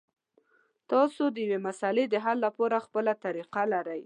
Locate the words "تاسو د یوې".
0.91-1.59